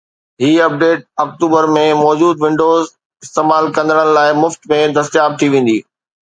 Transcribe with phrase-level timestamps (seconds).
[0.43, 2.83] هي update October ۾ موجود Windows
[3.25, 5.79] استعمال ڪندڙن لاءِ مفت ۾ دستياب ٿي ويندي